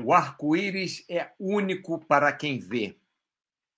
[0.00, 2.98] O arco-íris é único para quem vê.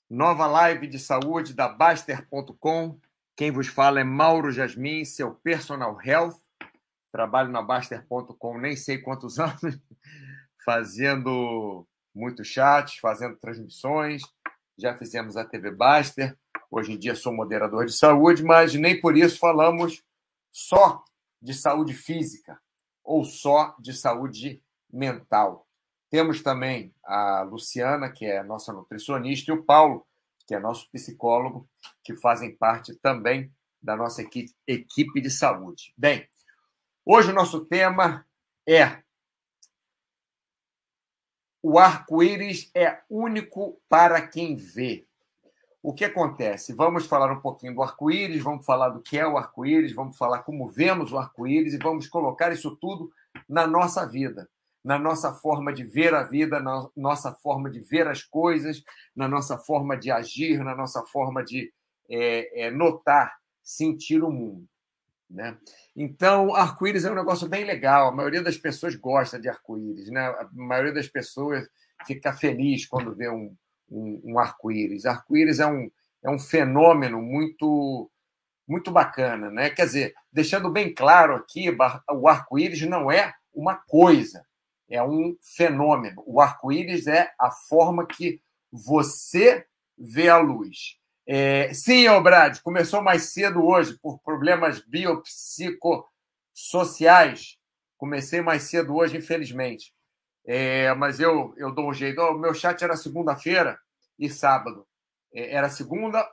[0.09, 3.01] Nova live de saúde da Baster.com.
[3.37, 6.39] Quem vos fala é Mauro Jasmin, seu personal health.
[7.11, 9.81] Trabalho na Baster.com nem sei quantos anos,
[10.65, 14.23] fazendo muitos chats, fazendo transmissões.
[14.79, 16.39] Já fizemos a TV Baster.
[16.71, 20.05] Hoje em dia sou moderador de saúde, mas nem por isso falamos
[20.53, 21.05] só
[21.43, 22.61] de saúde física
[23.03, 25.64] ou só de saúde mental.
[26.15, 30.07] Temos também a Luciana, que é nossa nutricionista, e o Paulo,
[30.47, 31.69] que é nosso psicólogo,
[32.05, 35.93] que fazem parte também da nossa equipe de saúde.
[35.99, 36.25] Bem,
[37.05, 38.25] hoje o nosso tema
[38.65, 39.03] é
[41.61, 45.09] o arco-íris é único para quem vê.
[45.83, 46.73] O que acontece?
[46.75, 50.45] Vamos falar um pouquinho do arco-íris, vamos falar do que é o arco-íris, vamos falar
[50.45, 53.11] como vemos o arco-íris e vamos colocar isso tudo
[53.49, 54.49] na nossa vida
[54.85, 58.85] na nossa forma de ver a vida, na nossa forma de ver as coisas,
[59.17, 61.73] na nossa forma de agir, na nossa forma de
[62.09, 64.69] é, é, notar, sentir o mundo.
[65.31, 65.57] Né?
[65.97, 68.09] Então, arco-íris é um negócio bem legal.
[68.09, 70.11] A maioria das pessoas gosta de arco-íris.
[70.11, 70.21] Né?
[70.21, 71.67] A maioria das pessoas
[72.07, 73.57] fica feliz quando vê um,
[73.91, 75.07] um, um arco-íris.
[75.07, 75.91] Arco-íris é um,
[76.23, 78.11] é um fenômeno muito
[78.67, 79.51] muito bacana.
[79.51, 79.69] Né?
[79.71, 81.67] Quer dizer, deixando bem claro aqui,
[82.11, 84.45] o arco-íris não é uma coisa
[84.89, 86.23] é um fenômeno.
[86.27, 88.41] O arco-íris é a forma que
[88.71, 90.99] você vê a luz.
[91.27, 97.57] É, sim, Obrad, começou mais cedo hoje por problemas biopsicossociais.
[97.97, 99.95] Comecei mais cedo hoje, infelizmente.
[100.47, 102.21] É, mas eu, eu dou um jeito.
[102.21, 103.79] O meu chat era segunda-feira
[104.19, 104.87] e sábado.
[105.33, 106.29] É, era segunda,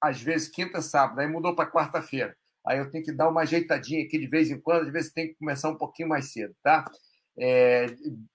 [0.00, 1.20] às vezes quinta, sábado.
[1.20, 2.36] Aí mudou para quarta-feira.
[2.66, 5.28] Aí eu tenho que dar uma ajeitadinha aqui de vez em quando, às vezes tem
[5.28, 6.84] que começar um pouquinho mais cedo, tá?
[7.36, 7.86] É,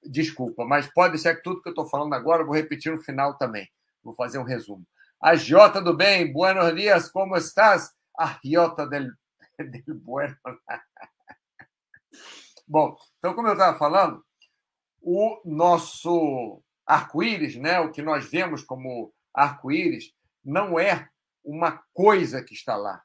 [0.04, 3.02] desculpa, mas pode ser que tudo que eu estou falando agora eu vou repetir no
[3.02, 3.70] final também.
[4.04, 4.86] Vou fazer um resumo.
[5.22, 7.92] A Jota do bem, buenos dias, como estás?
[8.18, 9.12] A Jota del,
[9.58, 10.38] del bueno.
[12.68, 14.24] Bom, então, como eu estava falando,
[15.02, 21.10] o nosso arco-íris, né, o que nós vemos como arco-íris, não é
[21.44, 23.02] uma coisa que está lá.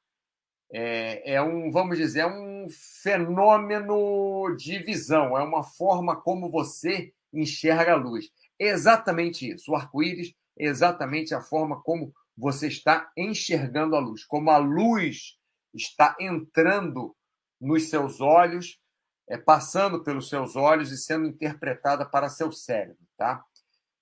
[0.76, 7.12] É, é um, vamos dizer, é um fenômeno de visão, é uma forma como você
[7.32, 8.28] enxerga a luz.
[8.58, 9.70] Exatamente isso.
[9.70, 15.38] O arco-íris é exatamente a forma como você está enxergando a luz, como a luz
[15.72, 17.14] está entrando
[17.60, 18.80] nos seus olhos,
[19.28, 23.44] é, passando pelos seus olhos e sendo interpretada para seu cérebro, tá?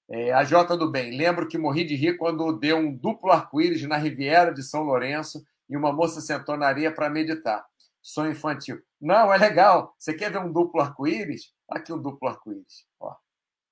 [0.09, 3.83] É, a Jota do Bem, lembro que morri de rir quando deu um duplo arco-íris
[3.83, 7.65] na Riviera de São Lourenço e uma moça sentou na areia para meditar.
[8.01, 8.83] Sonho infantil.
[9.01, 9.95] Não, é legal.
[9.99, 11.53] Você quer ver um duplo arco-íris?
[11.69, 12.87] Aqui um duplo arco-íris.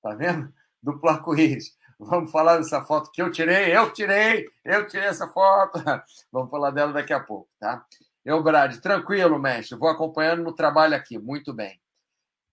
[0.01, 0.51] Tá vendo?
[0.81, 1.77] Duplo arco-íris.
[1.99, 5.77] Vamos falar dessa foto que eu tirei, eu tirei, eu tirei essa foto.
[6.31, 7.85] Vamos falar dela daqui a pouco, tá?
[8.25, 9.77] Eu, Brad, tranquilo, mestre.
[9.77, 11.19] Vou acompanhando no trabalho aqui.
[11.19, 11.79] Muito bem.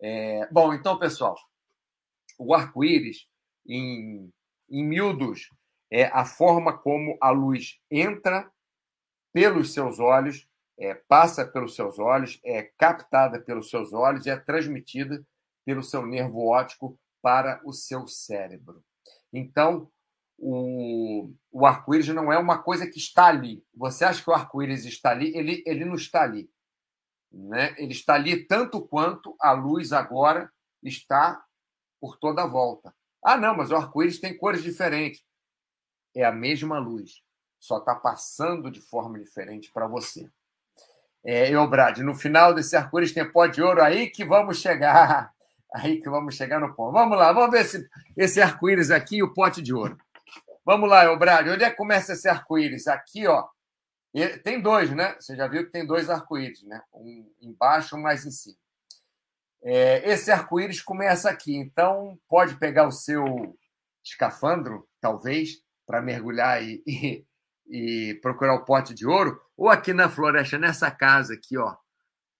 [0.03, 0.47] É...
[0.53, 1.35] Bom, então, pessoal,
[2.39, 3.27] o arco-íris,
[3.67, 4.31] em,
[4.69, 5.51] em miúdos,
[5.91, 8.51] é a forma como a luz entra
[9.33, 14.37] pelos seus olhos, é, passa pelos seus olhos, é captada pelos seus olhos e é
[14.37, 15.25] transmitida
[15.65, 18.83] pelo seu nervo óptico para o seu cérebro.
[19.33, 19.91] Então,
[20.39, 23.65] o, o arco-íris não é uma coisa que está ali.
[23.75, 25.37] Você acha que o arco-íris está ali?
[25.37, 26.49] Ele, ele não está ali.
[27.31, 27.75] Né?
[27.77, 30.51] Ele está ali tanto quanto a luz agora
[30.83, 31.45] está
[32.01, 32.95] por toda a volta.
[33.23, 35.25] Ah, não, mas o arco-íris tem cores diferentes.
[36.15, 37.23] É a mesma luz
[37.59, 40.31] só está passando de forma diferente para você.
[41.25, 45.33] É, eu, Brad, no final desse arco-íris tem pó de ouro, aí que vamos chegar.
[45.71, 46.91] Aí que vamos chegar no pó.
[46.91, 47.87] Vamos lá, vamos ver esse,
[48.17, 49.99] esse arco-íris aqui e o pote de ouro.
[50.65, 52.89] Vamos lá, eu, Brad, onde é que começa esse arco-íris?
[52.89, 53.47] Aqui, ó.
[54.43, 55.15] Tem dois, né?
[55.21, 56.83] Você já viu que tem dois arco-íris, né?
[56.95, 58.57] Um embaixo um mais em cima.
[59.63, 63.55] É, esse arco-íris começa aqui, então pode pegar o seu
[64.03, 67.27] escafandro, talvez, para mergulhar e, e,
[67.69, 71.77] e procurar o pote de ouro, ou aqui na floresta, nessa casa aqui, ó.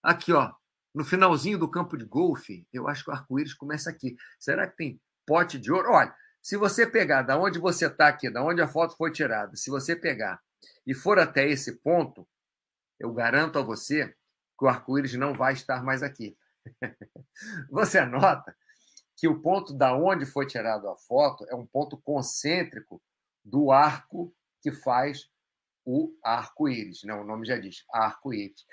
[0.01, 0.51] Aqui, ó.
[0.93, 4.15] No finalzinho do campo de golfe, eu acho que o arco-íris começa aqui.
[4.39, 5.91] Será que tem pote de ouro?
[5.91, 9.55] Olha, se você pegar da onde você está aqui, da onde a foto foi tirada,
[9.55, 10.41] se você pegar
[10.85, 12.27] e for até esse ponto,
[12.99, 14.07] eu garanto a você
[14.57, 16.35] que o arco-íris não vai estar mais aqui.
[17.69, 18.55] você anota
[19.15, 23.01] que o ponto da onde foi tirada a foto é um ponto concêntrico
[23.43, 25.29] do arco que faz
[25.85, 27.13] o arco-íris, né?
[27.13, 28.65] o nome já diz, arco-íris.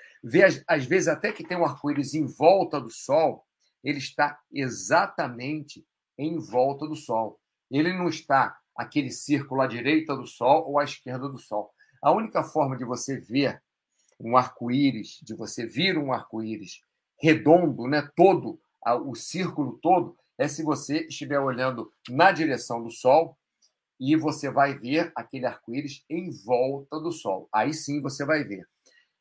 [0.67, 3.43] Às vezes, até que tem um arco-íris em volta do Sol,
[3.83, 5.85] ele está exatamente
[6.17, 7.39] em volta do Sol.
[7.71, 11.71] Ele não está aquele círculo à direita do Sol ou à esquerda do Sol.
[12.01, 13.61] A única forma de você ver
[14.19, 16.81] um arco-íris, de você vir um arco-íris
[17.19, 18.59] redondo, né, todo,
[19.05, 23.37] o círculo todo, é se você estiver olhando na direção do Sol
[23.99, 27.49] e você vai ver aquele arco-íris em volta do Sol.
[27.51, 28.67] Aí sim você vai ver.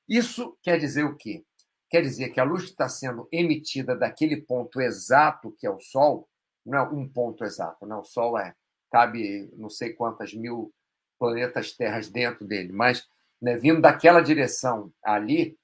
[0.08, 1.44] Isso quer dizer o quê?
[1.88, 5.81] Quer dizer que a luz que está sendo emitida daquele ponto exato que é o
[5.81, 6.28] Sol,
[6.64, 8.00] não é um ponto exato, não.
[8.00, 8.55] O Sol é
[8.90, 10.73] cabe não sei quantas mil
[11.19, 13.06] planetas terras dentro dele, mas
[13.40, 15.58] né, vindo daquela direção ali,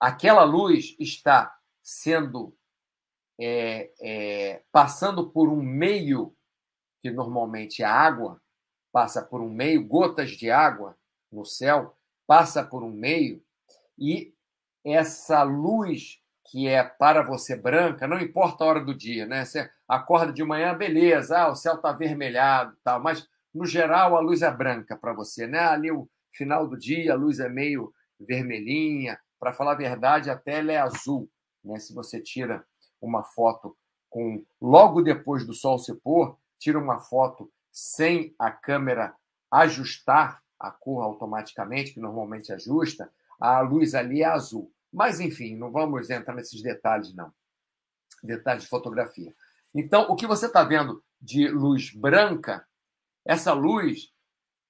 [0.00, 2.54] aquela luz está sendo
[3.40, 6.34] é, é, passando por um meio
[7.02, 8.40] que normalmente a água
[8.92, 10.96] passa por um meio, gotas de água
[11.30, 11.96] no céu
[12.26, 13.42] passa por um meio
[13.98, 14.32] e
[14.84, 19.44] essa luz que é para você branca, não importa a hora do dia, né?
[19.44, 24.20] Você acorda de manhã, beleza, ah, o céu está avermelhado, tal, mas no geral a
[24.20, 25.60] luz é branca para você, né?
[25.60, 30.58] Ali o final do dia a luz é meio vermelhinha, para falar a verdade, até
[30.58, 31.28] ela é azul,
[31.64, 31.78] né?
[31.78, 32.64] Se você tira
[33.00, 33.76] uma foto
[34.10, 39.14] com logo depois do sol se pôr, tira uma foto sem a câmera
[39.50, 44.72] ajustar a cor automaticamente, que normalmente ajusta, a luz ali é azul.
[44.92, 47.32] Mas, enfim, não vamos entrar nesses detalhes, não.
[48.22, 49.34] Detalhes de fotografia.
[49.74, 52.64] Então, o que você está vendo de luz branca,
[53.24, 54.12] essa luz,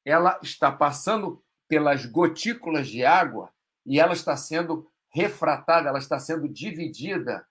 [0.02, 3.52] ela está passando pelas gotículas de água
[3.84, 7.46] e ela está sendo refratada, ela está sendo dividida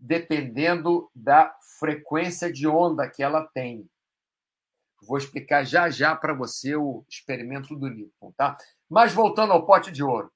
[0.00, 3.88] dependendo da frequência de onda que ela tem.
[5.02, 8.56] Vou explicar já já para você o experimento do Newton, tá?
[8.88, 10.32] Mas voltando ao pote de ouro.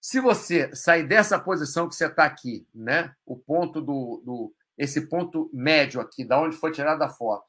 [0.00, 3.14] Se você sair dessa posição que você está aqui, né?
[3.24, 7.46] O ponto do, do esse ponto médio aqui, da onde foi tirada a foto,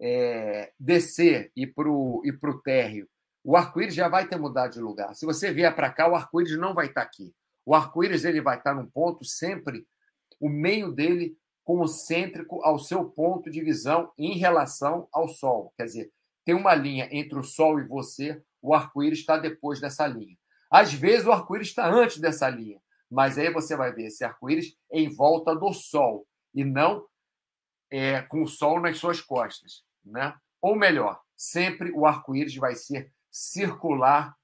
[0.00, 3.08] é, descer e para o pro térreo,
[3.42, 5.14] o arco-íris já vai ter mudado de lugar.
[5.14, 7.34] Se você vier para cá, o arco-íris não vai estar tá aqui.
[7.66, 9.86] O arco-íris ele vai estar tá num ponto sempre,
[10.44, 15.72] o meio dele concêntrico ao seu ponto de visão em relação ao Sol.
[15.74, 16.12] Quer dizer,
[16.44, 20.36] tem uma linha entre o Sol e você, o arco-íris está depois dessa linha.
[20.70, 22.78] Às vezes o arco-íris está antes dessa linha,
[23.10, 27.06] mas aí você vai ver esse arco-íris em volta do Sol e não
[27.90, 29.82] é, com o Sol nas suas costas.
[30.04, 30.36] Né?
[30.60, 34.36] Ou melhor, sempre o arco-íris vai ser circular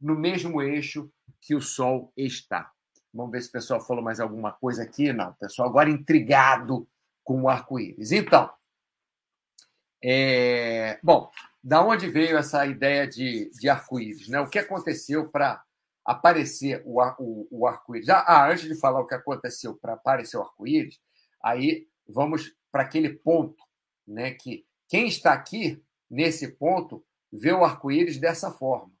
[0.00, 1.08] no mesmo eixo
[1.40, 2.72] que o Sol está.
[3.16, 5.12] Vamos ver se o pessoal falou mais alguma coisa aqui.
[5.12, 6.86] Não, o pessoal agora intrigado
[7.24, 8.12] com o arco-íris.
[8.12, 8.50] Então,
[10.04, 11.00] é...
[11.02, 11.30] bom,
[11.64, 14.28] da onde veio essa ideia de, de arco-íris?
[14.28, 14.38] Né?
[14.38, 15.64] O que aconteceu para
[16.04, 18.10] aparecer o, o, o arco-íris?
[18.10, 21.00] Ah, ah, antes de falar o que aconteceu para aparecer o arco-íris,
[21.42, 23.64] aí vamos para aquele ponto,
[24.06, 24.32] né?
[24.32, 28.92] Que quem está aqui nesse ponto vê o arco-íris dessa forma,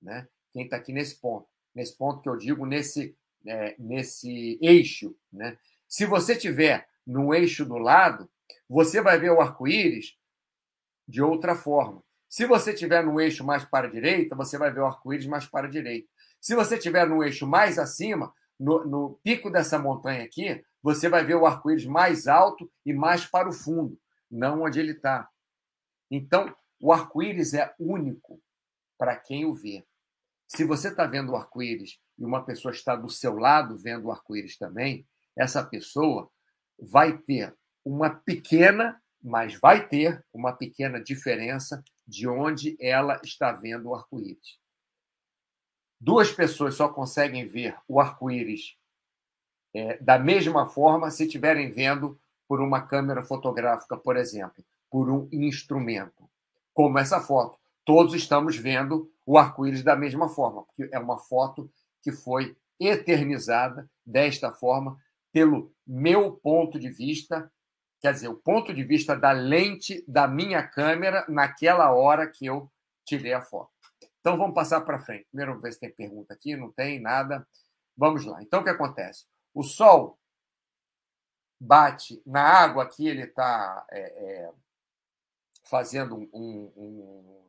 [0.00, 0.28] né?
[0.52, 3.16] Quem está aqui nesse ponto, nesse ponto que eu digo nesse
[3.46, 5.58] é, nesse eixo, né?
[5.88, 8.30] Se você tiver no eixo do lado,
[8.68, 10.16] você vai ver o arco-íris
[11.06, 12.02] de outra forma.
[12.28, 15.46] Se você tiver no eixo mais para a direita, você vai ver o arco-íris mais
[15.46, 16.08] para a direita.
[16.40, 21.24] Se você tiver no eixo mais acima, no, no pico dessa montanha aqui, você vai
[21.24, 25.28] ver o arco-íris mais alto e mais para o fundo, não onde ele está.
[26.10, 28.40] Então, o arco-íris é único
[28.98, 29.84] para quem o vê.
[30.48, 34.12] Se você está vendo o arco-íris e uma pessoa está do seu lado vendo o
[34.12, 35.04] arco-íris também,
[35.36, 36.30] essa pessoa
[36.78, 37.52] vai ter
[37.84, 44.60] uma pequena, mas vai ter uma pequena diferença de onde ela está vendo o arco-íris.
[46.00, 48.76] Duas pessoas só conseguem ver o arco-íris
[49.74, 55.28] é, da mesma forma se estiverem vendo por uma câmera fotográfica, por exemplo, por um
[55.32, 56.30] instrumento,
[56.72, 57.58] como essa foto.
[57.84, 61.68] Todos estamos vendo o arco-íris da mesma forma, porque é uma foto
[62.02, 64.98] que foi eternizada desta forma
[65.32, 67.50] pelo meu ponto de vista
[68.02, 72.70] quer dizer, o ponto de vista da lente da minha câmera naquela hora que eu
[73.04, 73.70] tirei a foto.
[74.20, 75.28] Então vamos passar para frente.
[75.30, 77.46] Primeiro ver se tem pergunta aqui, não tem nada.
[77.96, 78.42] Vamos lá.
[78.42, 79.24] Então o que acontece?
[79.54, 80.18] O sol
[81.60, 84.52] bate na água aqui, ele está é, é,
[85.64, 87.42] fazendo um, um,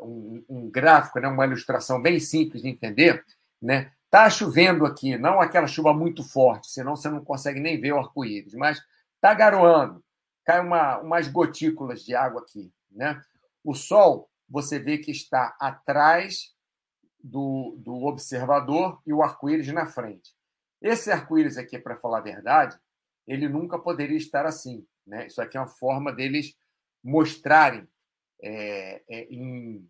[0.00, 3.22] um, um, gráfico, né, uma ilustração bem simples de entender.
[3.60, 3.92] Né?
[4.10, 7.98] Tá chovendo aqui, não aquela chuva muito forte, senão você não consegue nem ver o
[7.98, 8.80] arco-íris, mas
[9.20, 10.02] Está garoando,
[10.46, 12.72] cai uma, umas gotículas de água aqui.
[12.90, 13.20] Né?
[13.62, 16.54] O Sol, você vê que está atrás
[17.22, 20.34] do, do observador e o arco-íris na frente.
[20.80, 22.80] Esse arco-íris aqui, para falar a verdade,
[23.26, 25.26] ele nunca poderia estar assim, Né?
[25.26, 26.56] Isso aqui é uma forma deles
[27.04, 27.86] mostrarem
[28.42, 29.86] é, é, em,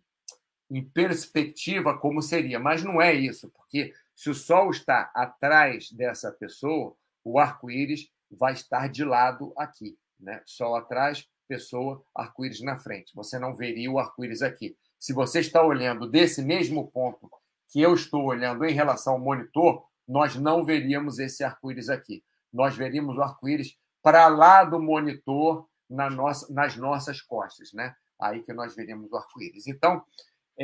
[0.71, 6.31] em perspectiva como seria, mas não é isso, porque se o Sol está atrás dessa
[6.31, 9.97] pessoa, o arco-íris vai estar de lado aqui.
[10.17, 10.41] Né?
[10.45, 13.13] Sol atrás, pessoa, arco-íris na frente.
[13.15, 14.77] Você não veria o arco-íris aqui.
[14.97, 17.29] Se você está olhando desse mesmo ponto
[17.69, 22.23] que eu estou olhando em relação ao monitor, nós não veríamos esse arco-íris aqui.
[22.53, 27.93] Nós veríamos o arco-íris para lá do monitor na nossa, nas nossas costas, né?
[28.19, 29.67] Aí que nós veríamos o arco-íris.
[29.67, 30.03] Então,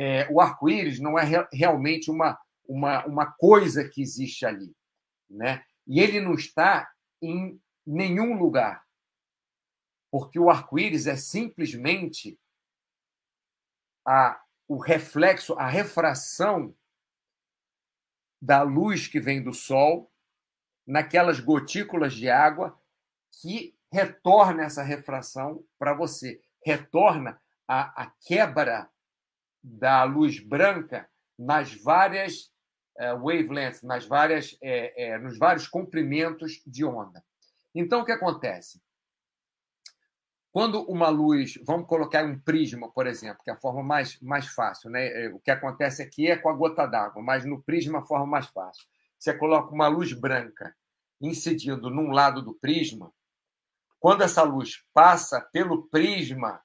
[0.00, 4.72] é, o arco-íris não é re realmente uma, uma, uma coisa que existe ali,
[5.28, 5.64] né?
[5.88, 6.88] E ele não está
[7.20, 8.86] em nenhum lugar,
[10.08, 12.38] porque o arco-íris é simplesmente
[14.06, 16.72] a, o reflexo, a refração
[18.40, 20.12] da luz que vem do sol
[20.86, 22.80] naquelas gotículas de água
[23.42, 28.88] que retorna essa refração para você, retorna a, a, quebra
[29.68, 31.08] da luz branca
[31.38, 32.50] nas várias
[32.98, 37.24] é, wavelengths, nas várias, é, é, nos vários comprimentos de onda.
[37.74, 38.82] Então, o que acontece?
[40.50, 44.48] Quando uma luz, vamos colocar um prisma, por exemplo, que é a forma mais, mais
[44.48, 45.28] fácil, né?
[45.28, 48.46] O que acontece aqui é com a gota d'água, mas no prisma a forma mais
[48.46, 48.84] fácil.
[49.18, 50.74] Você coloca uma luz branca
[51.20, 53.12] incidindo num lado do prisma,
[54.00, 56.60] quando essa luz passa pelo prisma,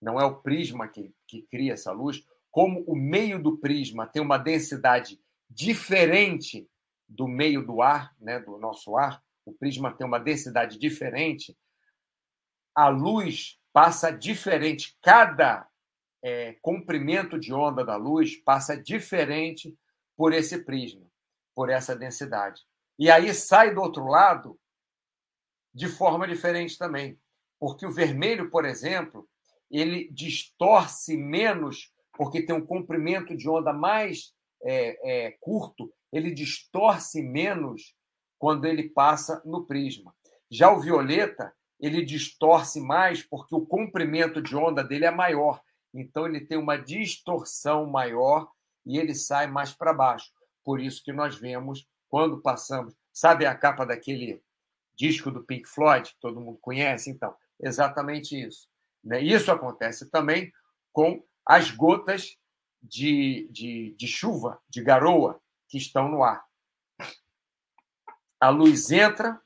[0.00, 4.22] não é o prisma que, que cria essa luz, como o meio do prisma tem
[4.22, 6.68] uma densidade diferente
[7.08, 11.56] do meio do ar, né, do nosso ar, o prisma tem uma densidade diferente,
[12.74, 15.68] a luz passa diferente, cada
[16.22, 19.78] é, comprimento de onda da luz passa diferente
[20.16, 21.06] por esse prisma,
[21.54, 22.62] por essa densidade.
[22.98, 24.58] E aí sai do outro lado
[25.74, 27.20] de forma diferente também.
[27.60, 29.28] Porque o vermelho, por exemplo,
[29.70, 34.32] ele distorce menos, porque tem um comprimento de onda mais
[34.62, 37.94] é, é, curto, ele distorce menos
[38.38, 40.14] quando ele passa no prisma.
[40.50, 45.60] Já o violeta, ele distorce mais porque o comprimento de onda dele é maior.
[45.92, 48.50] Então ele tem uma distorção maior
[48.84, 50.30] e ele sai mais para baixo.
[50.64, 54.42] Por isso que nós vemos quando passamos, sabe a capa daquele
[54.96, 58.68] disco do Pink Floyd, que todo mundo conhece, então, exatamente isso.
[59.06, 59.20] Né?
[59.20, 60.52] Isso acontece também
[60.92, 62.36] com as gotas
[62.82, 66.44] de, de, de chuva, de garoa, que estão no ar.
[68.40, 69.40] A luz entra,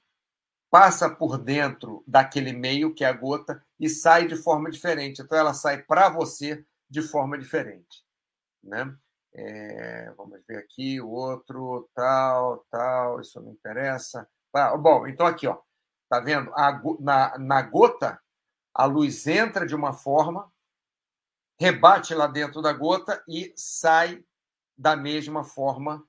[0.70, 5.20] passa por dentro daquele meio, que é a gota, e sai de forma diferente.
[5.20, 8.02] Então, ela sai para você de forma diferente.
[8.64, 8.96] Né?
[9.34, 14.26] É, vamos ver aqui, o outro, tal, tal, isso não interessa.
[14.54, 15.58] Ah, bom, então aqui, ó,
[16.08, 16.50] tá vendo?
[16.54, 18.20] A, na, na gota,
[18.74, 20.50] a luz entra de uma forma,
[21.58, 24.24] rebate lá dentro da gota e sai
[24.76, 26.06] da mesma forma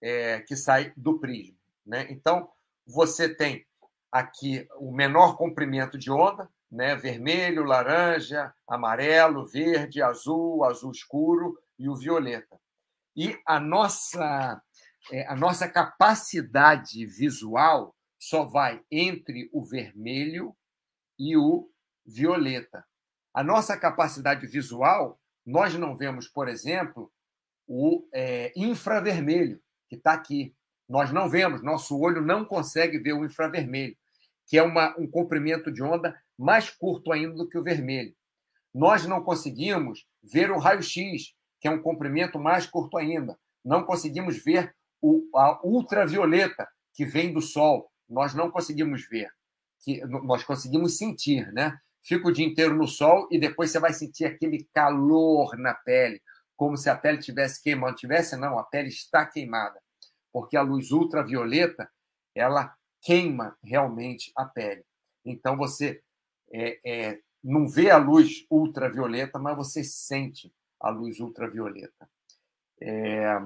[0.00, 1.56] é, que sai do prisma.
[1.84, 2.06] Né?
[2.10, 2.50] Então,
[2.86, 3.66] você tem
[4.10, 6.94] aqui o menor comprimento de onda, né?
[6.94, 12.60] vermelho, laranja, amarelo, verde, azul, azul escuro e o violeta.
[13.16, 14.62] E a nossa,
[15.10, 20.56] é, a nossa capacidade visual só vai entre o vermelho
[21.18, 21.71] e o
[22.04, 22.84] violeta.
[23.34, 27.12] A nossa capacidade visual, nós não vemos, por exemplo,
[27.66, 30.54] o é, infravermelho, que está aqui.
[30.88, 33.96] Nós não vemos, nosso olho não consegue ver o infravermelho
[34.46, 38.14] que é uma, um comprimento de onda mais curto ainda do que o vermelho.
[38.74, 43.38] Nós não conseguimos ver o raio-x, que é um comprimento mais curto ainda.
[43.64, 47.90] Não conseguimos ver o, a ultravioleta, que vem do Sol.
[48.08, 49.30] Nós não conseguimos ver.
[49.82, 51.78] Que, nós conseguimos sentir, né?
[52.02, 56.20] Fica o dia inteiro no sol e depois você vai sentir aquele calor na pele,
[56.56, 57.96] como se a pele tivesse queimando.
[57.96, 59.80] Tivesse, não, a pele está queimada,
[60.32, 61.88] porque a luz ultravioleta
[62.34, 64.84] ela queima realmente a pele.
[65.24, 66.02] Então você
[66.52, 72.08] é, é, não vê a luz ultravioleta, mas você sente a luz ultravioleta.
[72.80, 73.38] É,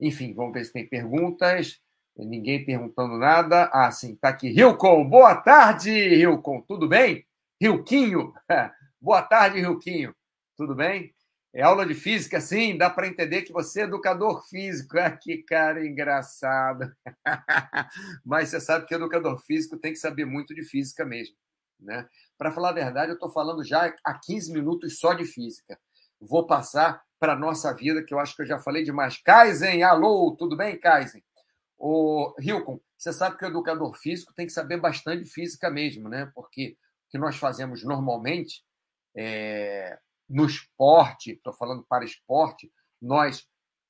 [0.00, 1.80] enfim, vamos ver se tem perguntas.
[2.16, 3.68] Ninguém perguntando nada.
[3.72, 4.48] Ah, sim, está aqui.
[4.48, 6.62] Rilcon, boa tarde, Rilcon.
[6.62, 7.26] Tudo bem?
[7.64, 8.34] Rilquinho,
[9.00, 10.14] boa tarde, Rilquinho.
[10.54, 11.14] Tudo bem?
[11.50, 14.98] É aula de física, sim, dá para entender que você é educador físico.
[15.00, 16.94] Ah, que cara engraçado.
[18.22, 21.34] Mas você sabe que educador físico tem que saber muito de física mesmo.
[21.80, 22.06] Né?
[22.36, 25.80] Para falar a verdade, eu estou falando já há 15 minutos só de física.
[26.20, 29.16] Vou passar para a nossa vida, que eu acho que eu já falei demais.
[29.22, 31.24] Kaizen, alô, tudo bem, Kaizen?
[31.78, 36.10] O Hilcon, você sabe que o educador físico tem que saber bastante de física mesmo,
[36.10, 36.30] né?
[36.34, 36.76] Porque
[37.14, 38.64] que nós fazemos normalmente
[39.16, 39.96] é,
[40.28, 43.46] no esporte, estou falando para esporte, nós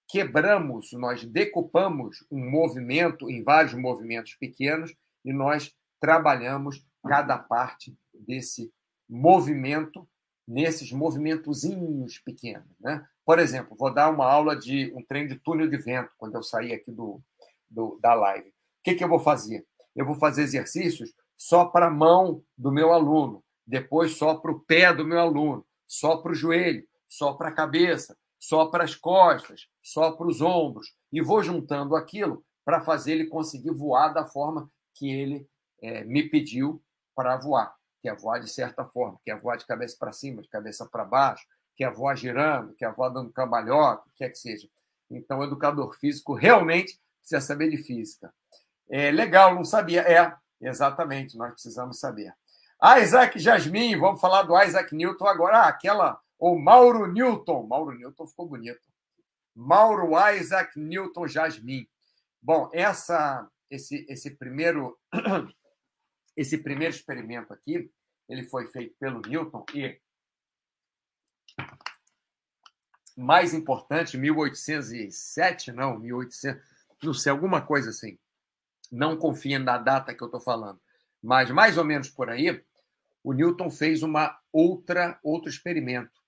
[0.07, 8.71] quebramos, nós decupamos um movimento em vários movimentos pequenos e nós trabalhamos cada parte desse
[9.09, 10.07] movimento
[10.47, 12.69] nesses movimentozinhos pequenos.
[12.79, 13.03] Né?
[13.25, 16.43] Por exemplo, vou dar uma aula de um trem de túnel de vento quando eu
[16.43, 17.23] sair aqui do,
[17.71, 18.51] do da live.
[18.51, 18.53] O
[18.85, 19.67] que, que eu vou fazer?
[19.97, 24.61] Eu vou fazer exercícios só para a mão do meu aluno, depois só para o
[24.61, 28.95] pé do meu aluno, só para o joelho, só para a cabeça, só para as
[28.95, 34.25] costas, só para os ombros, e vou juntando aquilo para fazer ele conseguir voar da
[34.25, 35.49] forma que ele
[35.83, 36.83] é, me pediu
[37.15, 40.43] para voar, que é voar de certa forma, que é voar de cabeça para cima,
[40.43, 44.19] de cabeça para baixo, que é voar girando, que é voar dando cambalhota, o que
[44.19, 44.69] quer que seja.
[45.11, 48.33] Então, o educador físico realmente precisa saber de física.
[48.89, 50.03] É legal, não sabia.
[50.03, 50.35] É,
[50.67, 52.35] exatamente, nós precisamos saber.
[53.01, 55.59] Isaac Jasmin, vamos falar do Isaac Newton agora.
[55.59, 57.67] Ah, aquela, ou Mauro Newton.
[57.67, 58.83] Mauro Newton ficou bonito.
[59.55, 61.89] Mauro Isaac Newton Jasmin.
[62.43, 64.99] Bom, essa, esse, esse primeiro
[66.37, 67.91] esse primeiro experimento aqui,
[68.29, 70.01] ele foi feito pelo Newton e
[73.17, 76.61] mais importante, 1807, não, 1800,
[77.03, 78.19] não sei, alguma coisa assim.
[78.95, 80.81] Não confia na data que eu estou falando,
[81.21, 82.63] mas mais ou menos por aí,
[83.25, 86.23] o Newton fez uma outra outro experimento.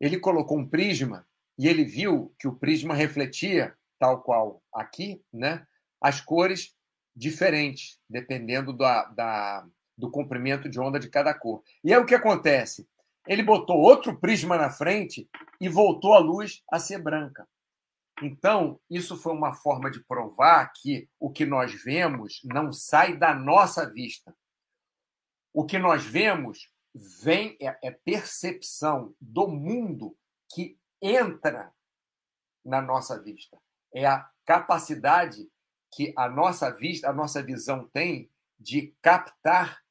[0.00, 1.26] Ele colocou um prisma
[1.58, 5.66] e ele viu que o prisma refletia, tal qual aqui, né,
[6.00, 6.76] as cores
[7.14, 9.66] diferentes, dependendo da, da,
[9.98, 11.60] do comprimento de onda de cada cor.
[11.82, 12.88] E aí o que acontece?
[13.26, 15.28] Ele botou outro prisma na frente
[15.60, 17.48] e voltou a luz a ser branca.
[18.22, 23.34] Então, isso foi uma forma de provar que o que nós vemos não sai da
[23.34, 24.34] nossa vista.
[25.52, 30.16] O que nós vemos vem é, é percepção do mundo
[30.54, 31.72] que entra
[32.64, 33.58] na nossa vista.
[33.92, 35.50] É a capacidade
[35.92, 39.82] que a nossa vista, a nossa visão tem de captar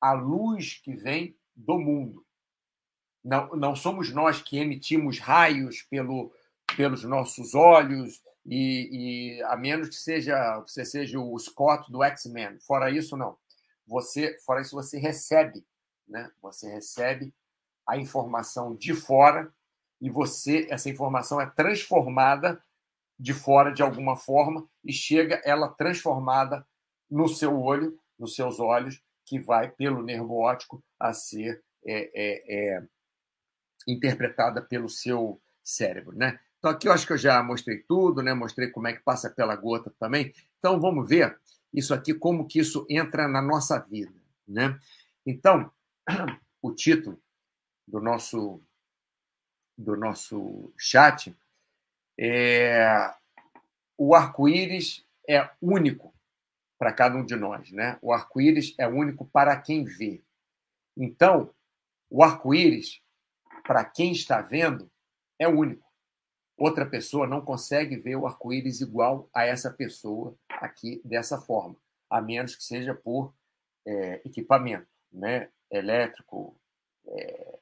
[0.00, 2.24] a luz que vem do mundo.
[3.24, 6.32] Não, não somos nós que emitimos raios pelo,
[6.76, 12.58] pelos nossos olhos e, e, a menos que seja você seja o Scott do X-Men.
[12.60, 13.36] Fora isso, não.
[13.86, 15.64] Você, fora isso, você recebe,
[16.06, 16.30] né?
[16.40, 17.34] Você recebe
[17.86, 19.52] a informação de fora
[20.00, 22.62] e você essa informação é transformada
[23.18, 26.66] de fora de alguma forma e chega ela transformada
[27.10, 32.76] no seu olho, nos seus olhos, que vai pelo nervo óptico a ser é, é,
[32.76, 32.82] é,
[33.86, 36.38] interpretada pelo seu cérebro, né?
[36.68, 38.34] Então aqui eu acho que eu já mostrei tudo, né?
[38.34, 40.34] Mostrei como é que passa pela gota também.
[40.58, 41.40] Então vamos ver
[41.72, 44.12] isso aqui como que isso entra na nossa vida,
[44.46, 44.78] né?
[45.24, 45.72] Então
[46.60, 47.18] o título
[47.86, 48.62] do nosso
[49.78, 51.34] do nosso chat
[52.20, 53.14] é,
[53.96, 56.14] o arco-íris é único
[56.78, 57.98] para cada um de nós, né?
[58.02, 60.22] O arco-íris é único para quem vê.
[60.94, 61.54] Então,
[62.10, 63.00] o arco-íris,
[63.66, 64.90] para quem está vendo,
[65.38, 65.87] é único.
[66.58, 71.76] Outra pessoa não consegue ver o arco-íris igual a essa pessoa aqui dessa forma,
[72.10, 73.32] a menos que seja por
[73.86, 75.50] é, equipamento, né?
[75.70, 76.56] Elétrico,
[77.06, 77.58] é,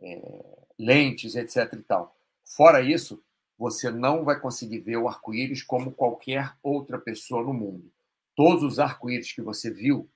[0.00, 1.72] é, lentes, etc.
[1.74, 2.16] E tal.
[2.44, 3.22] Fora isso,
[3.56, 7.88] você não vai conseguir ver o arco-íris como qualquer outra pessoa no mundo.
[8.34, 10.10] Todos os arco-íris que você viu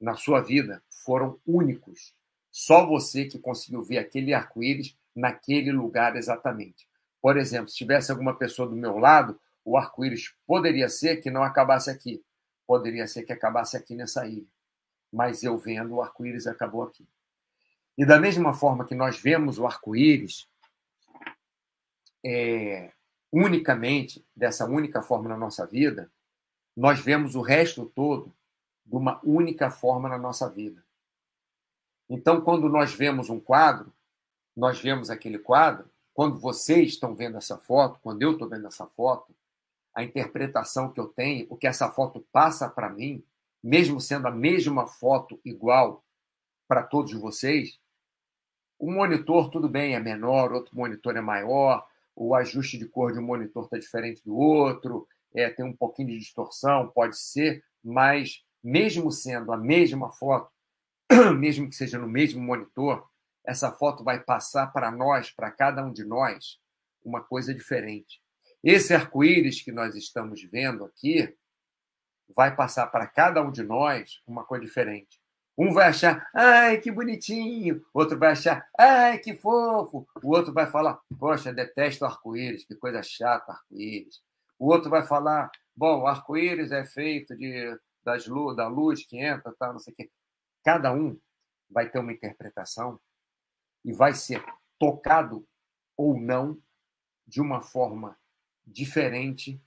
[0.00, 2.14] na sua vida foram únicos.
[2.52, 6.86] Só você que conseguiu ver aquele arco-íris naquele lugar exatamente.
[7.22, 11.44] Por exemplo, se tivesse alguma pessoa do meu lado, o arco-íris poderia ser que não
[11.44, 12.22] acabasse aqui.
[12.66, 14.48] Poderia ser que acabasse aqui nessa ilha.
[15.12, 17.06] Mas eu vendo, o arco-íris acabou aqui.
[17.96, 20.48] E da mesma forma que nós vemos o arco-íris,
[22.24, 22.90] é,
[23.30, 26.10] unicamente, dessa única forma na nossa vida,
[26.76, 28.34] nós vemos o resto todo
[28.84, 30.84] de uma única forma na nossa vida.
[32.08, 33.92] Então, quando nós vemos um quadro,
[34.56, 38.86] nós vemos aquele quadro, quando vocês estão vendo essa foto, quando eu estou vendo essa
[38.86, 39.34] foto,
[39.94, 43.24] a interpretação que eu tenho, o que essa foto passa para mim,
[43.62, 46.04] mesmo sendo a mesma foto igual
[46.66, 47.78] para todos vocês,
[48.80, 53.18] um monitor, tudo bem, é menor, outro monitor é maior, o ajuste de cor de
[53.18, 58.44] um monitor está diferente do outro, é, tem um pouquinho de distorção, pode ser, mas
[58.62, 60.50] mesmo sendo a mesma foto,
[61.38, 63.08] mesmo que seja no mesmo monitor,
[63.44, 66.58] essa foto vai passar para nós, para cada um de nós,
[67.04, 68.20] uma coisa diferente.
[68.62, 71.36] Esse arco-íris que nós estamos vendo aqui
[72.34, 75.20] vai passar para cada um de nós uma coisa diferente.
[75.58, 77.84] Um vai achar, ai, que bonitinho.
[77.92, 80.06] Outro vai achar, ai, que fofo.
[80.22, 84.22] O outro vai falar, poxa, detesto arco-íris, que coisa chata arco-íris.
[84.58, 89.52] O outro vai falar, bom, arco-íris é feito de, das luz, da luz que entra,
[89.58, 90.10] tá, não sei o quê.
[90.64, 91.18] Cada um
[91.68, 92.98] vai ter uma interpretação
[93.84, 94.44] e vai ser
[94.78, 95.46] tocado
[95.96, 96.60] ou não
[97.26, 98.18] de uma forma
[98.66, 99.60] diferente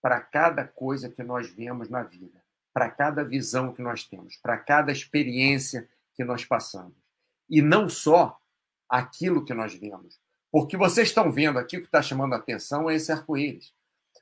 [0.00, 4.56] para cada coisa que nós vemos na vida para cada visão que nós temos, para
[4.56, 6.96] cada experiência que nós passamos.
[7.48, 8.38] E não só
[8.88, 10.18] aquilo que nós vemos.
[10.50, 13.72] Porque vocês estão vendo aqui, o que está chamando a atenção é esse arco-íris.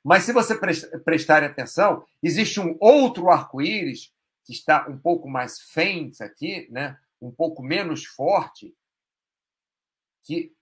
[0.03, 0.59] Mas se você
[1.05, 4.13] prestar atenção, existe um outro arco-íris
[4.45, 6.99] que está um pouco mais faint aqui, né?
[7.21, 8.75] um pouco menos forte,
[10.23, 10.55] que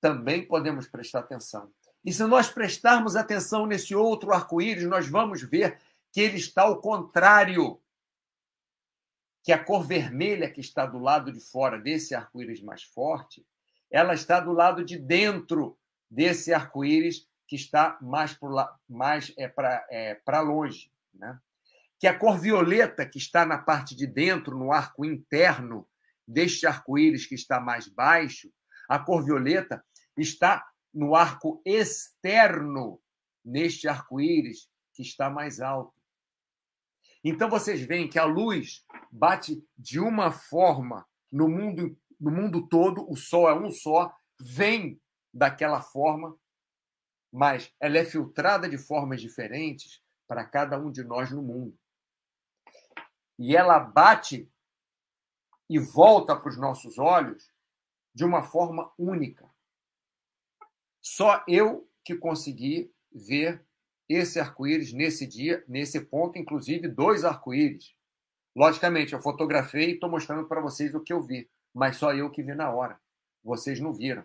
[0.00, 1.72] também podemos prestar atenção.
[2.04, 5.78] E se nós prestarmos atenção nesse outro arco-íris, nós vamos ver
[6.12, 7.80] que ele está ao contrário,
[9.42, 13.46] que a cor vermelha que está do lado de fora desse arco-íris mais forte,
[13.90, 15.78] ela está do lado de dentro
[16.10, 19.52] desse arco-íris que está mais para mais é
[19.90, 21.38] é, longe, né?
[21.98, 25.88] Que a cor violeta que está na parte de dentro, no arco interno
[26.26, 28.52] deste arco-íris que está mais baixo,
[28.88, 29.84] a cor violeta
[30.16, 33.00] está no arco externo
[33.44, 35.94] neste arco-íris que está mais alto.
[37.22, 43.08] Então vocês veem que a luz bate de uma forma no mundo, no mundo todo,
[43.10, 45.00] o sol é um só, vem
[45.32, 46.36] daquela forma,
[47.30, 51.78] mas ela é filtrada de formas diferentes para cada um de nós no mundo.
[53.38, 54.50] E ela bate
[55.68, 57.50] e volta para os nossos olhos
[58.14, 59.48] de uma forma única.
[61.00, 63.64] Só eu que consegui ver
[64.08, 67.94] esse arco-íris nesse dia, nesse ponto, inclusive dois arco-íris.
[68.56, 72.30] Logicamente, eu fotografei e estou mostrando para vocês o que eu vi, mas só eu
[72.30, 72.98] que vi na hora.
[73.44, 74.24] Vocês não viram.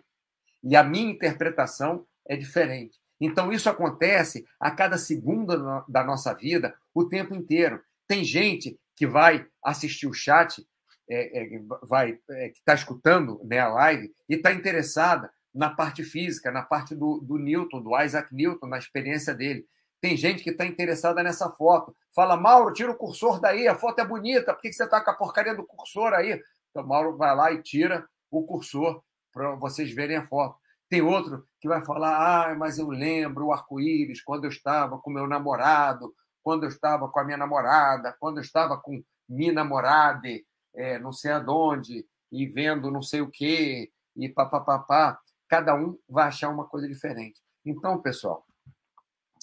[0.62, 2.98] E a minha interpretação é diferente.
[3.20, 7.82] Então, isso acontece a cada segundo da nossa vida, o tempo inteiro.
[8.08, 10.66] Tem gente que vai assistir o chat,
[11.08, 16.02] é, é, vai, é, que está escutando né, a live e está interessada na parte
[16.02, 19.66] física, na parte do, do Newton, do Isaac Newton, na experiência dele.
[20.00, 21.94] Tem gente que está interessada nessa foto.
[22.14, 25.10] Fala, Mauro, tira o cursor daí, a foto é bonita, por que você está com
[25.10, 26.40] a porcaria do cursor aí?
[26.70, 30.58] Então, Mauro vai lá e tira o cursor para vocês verem a foto.
[30.88, 35.10] Tem outro que vai falar, ah, mas eu lembro o arco-íris quando eu estava com
[35.10, 40.28] meu namorado, quando eu estava com a minha namorada, quando eu estava com minha namorada,
[40.74, 46.28] é, não sei aonde, e vendo não sei o quê, e papapá cada um vai
[46.28, 47.40] achar uma coisa diferente.
[47.64, 48.46] Então, pessoal,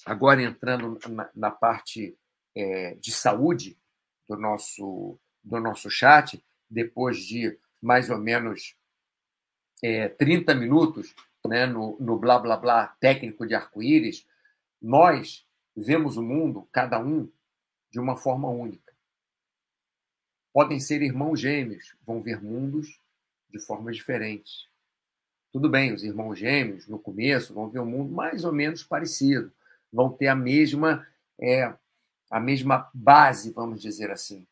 [0.05, 2.17] agora entrando na, na parte
[2.55, 3.77] é, de saúde
[4.27, 8.75] do nosso, do nosso chat, depois de mais ou menos
[9.83, 11.15] é, 30 minutos
[11.47, 14.27] né, no, no blá blá blá técnico de arco-íris,
[14.81, 17.31] nós vemos o mundo, cada um,
[17.89, 18.90] de uma forma única.
[20.53, 22.99] Podem ser irmãos gêmeos, vão ver mundos
[23.49, 24.67] de formas diferentes.
[25.51, 29.51] Tudo bem, os irmãos gêmeos, no começo, vão ver um mundo mais ou menos parecido,
[29.91, 31.07] vão ter a mesma,
[31.39, 31.73] é,
[32.29, 34.45] a mesma base, vamos dizer assim.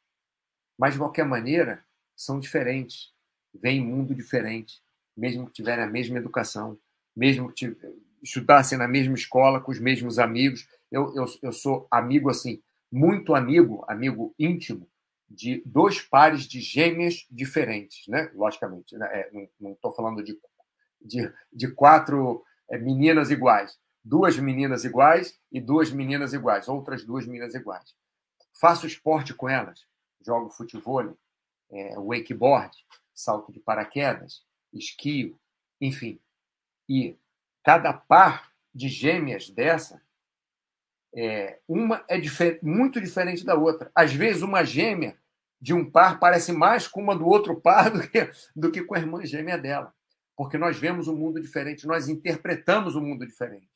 [0.77, 1.83] Mas, de qualquer maneira,
[2.15, 3.13] são diferentes,
[3.53, 4.81] vêm mundo diferente,
[5.15, 6.77] mesmo que tiverem a mesma educação,
[7.15, 7.75] mesmo que
[8.23, 10.67] estudassem na mesma escola, com os mesmos amigos.
[10.89, 14.87] Eu, eu, eu sou amigo, assim, muito amigo, amigo íntimo,
[15.29, 18.31] de dois pares de gêmeas diferentes, né?
[18.33, 19.07] Logicamente, né?
[19.11, 20.39] É, não estou falando de
[21.01, 23.77] de, de quatro é, meninas iguais.
[24.03, 27.95] Duas meninas iguais e duas meninas iguais, outras duas meninas iguais.
[28.59, 29.85] Faço esporte com elas,
[30.25, 31.17] jogo futebol,
[31.71, 32.75] é, wakeboard,
[33.13, 35.39] salto de paraquedas, esquio,
[35.79, 36.19] enfim.
[36.87, 37.17] E
[37.63, 40.01] cada par de gêmeas dessa,
[41.15, 43.91] é, uma é difer muito diferente da outra.
[43.95, 45.17] Às vezes, uma gêmea
[45.61, 48.95] de um par parece mais com uma do outro par do que, do que com
[48.95, 49.93] a irmã gêmea dela
[50.39, 53.67] porque nós vemos um mundo diferente, nós interpretamos um mundo diferente.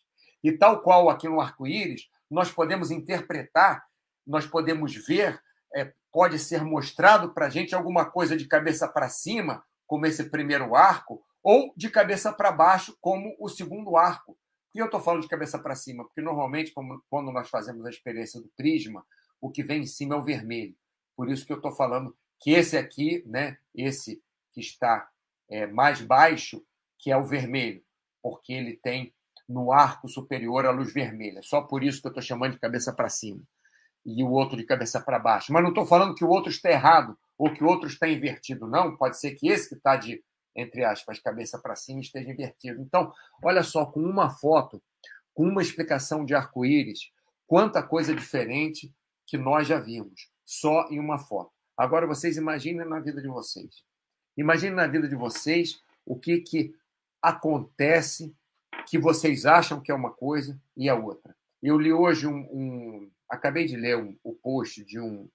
[0.41, 3.83] E tal qual aqui no arco-íris, nós podemos interpretar,
[4.25, 5.37] nós podemos ver,
[5.75, 10.23] é, pode ser mostrado para a gente alguma coisa de cabeça para cima, como esse
[10.29, 14.37] primeiro arco, ou de cabeça para baixo, como o segundo arco.
[14.73, 16.73] E eu estou falando de cabeça para cima, porque normalmente,
[17.09, 19.05] quando nós fazemos a experiência do prisma,
[19.39, 20.75] o que vem em cima é o vermelho.
[21.15, 25.09] Por isso que eu estou falando que esse aqui, né, esse que está
[25.49, 26.63] é, mais baixo,
[26.97, 27.83] que é o vermelho,
[28.21, 29.13] porque ele tem
[29.47, 31.41] no arco superior a luz vermelha.
[31.43, 33.41] Só por isso que eu estou chamando de cabeça para cima.
[34.05, 35.53] E o outro de cabeça para baixo.
[35.53, 37.17] Mas não estou falando que o outro está errado.
[37.37, 38.67] ou que outro está invertido.
[38.67, 40.23] Não, pode ser que esse que está de,
[40.55, 42.81] entre aspas, cabeça para cima esteja invertido.
[42.81, 44.81] Então, olha só, com uma foto,
[45.33, 47.11] com uma explicação de arco-íris,
[47.47, 48.93] quanta coisa diferente
[49.25, 51.51] que nós já vimos, só em uma foto.
[51.75, 53.83] Agora vocês imaginem na vida de vocês.
[54.37, 56.75] Imaginem na vida de vocês o que, que
[57.21, 58.35] acontece
[58.87, 61.35] que vocês acham que é uma coisa e é outra.
[61.61, 62.41] Eu li hoje um.
[62.51, 65.27] um acabei de ler um, o post de um,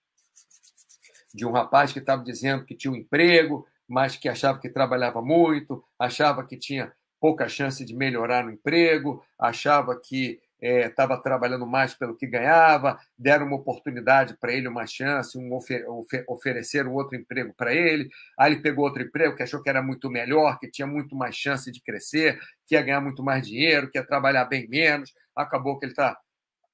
[1.35, 5.23] de um rapaz que estava dizendo que tinha um emprego, mas que achava que trabalhava
[5.23, 11.67] muito, achava que tinha pouca chance de melhorar no emprego, achava que estava é, trabalhando
[11.67, 16.93] mais pelo que ganhava, deram uma oportunidade para ele, uma chance, um ofer ofer ofereceram
[16.95, 18.09] outro emprego para ele.
[18.39, 21.37] Aí ele pegou outro emprego que achou que era muito melhor, que tinha muito mais
[21.37, 25.13] chance de crescer, que ia ganhar muito mais dinheiro, que ia trabalhar bem menos.
[25.35, 26.19] Acabou que ele está.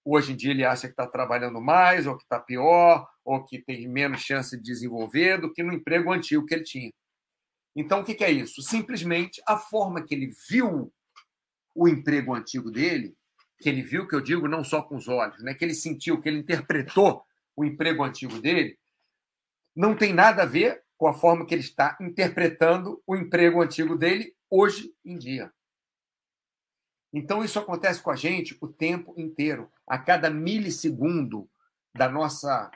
[0.05, 3.59] Hoje em dia ele acha que está trabalhando mais, ou que está pior, ou que
[3.59, 6.91] tem menos chance de desenvolver do que no emprego antigo que ele tinha.
[7.77, 8.63] Então, o que é isso?
[8.63, 10.93] Simplesmente a forma que ele viu
[11.75, 13.17] o emprego antigo dele
[13.59, 15.55] que ele viu, que eu digo não só com os olhos, né?
[15.55, 17.25] que ele sentiu, que ele interpretou
[17.57, 18.79] o emprego antigo dele,
[19.75, 23.97] não tem nada a ver com a forma que ele está interpretando o emprego antigo
[23.97, 25.53] dele hoje em dia.
[27.13, 29.71] Então, isso acontece com a gente o tempo inteiro.
[29.87, 31.49] A cada milissegundo
[31.95, 32.71] da nossa,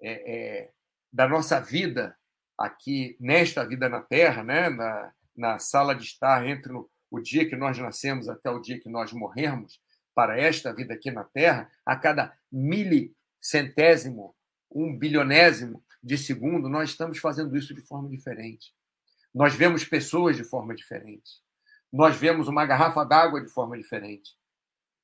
[0.00, 0.72] é, é,
[1.10, 2.17] da nossa vida,
[2.58, 4.68] aqui, nesta vida na Terra, né?
[4.68, 8.80] na, na sala de estar entre o, o dia que nós nascemos até o dia
[8.80, 9.80] que nós morrermos,
[10.14, 14.34] para esta vida aqui na Terra, a cada milicentésimo,
[14.68, 18.74] um bilionésimo de segundo, nós estamos fazendo isso de forma diferente.
[19.32, 21.40] Nós vemos pessoas de forma diferente.
[21.92, 24.36] Nós vemos uma garrafa d'água de forma diferente.